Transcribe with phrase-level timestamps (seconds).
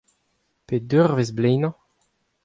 [0.67, 1.75] Pet eurvezh bleinañ?